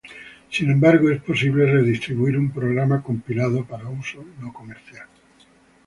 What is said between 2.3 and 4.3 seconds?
un programa compilado para uso